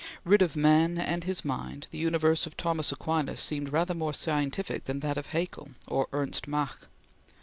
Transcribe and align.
Rid 0.25 0.41
of 0.41 0.55
man 0.55 0.97
and 0.97 1.25
his 1.25 1.45
mind, 1.45 1.85
the 1.91 1.99
universe 1.99 2.47
of 2.47 2.57
Thomas 2.57 2.91
Aquinas 2.91 3.39
seemed 3.39 3.71
rather 3.71 3.93
more 3.93 4.15
scientific 4.15 4.85
than 4.85 5.01
that 5.01 5.15
of 5.15 5.27
Haeckel 5.27 5.73
or 5.87 6.07
Ernst 6.11 6.47
Mach. 6.47 6.87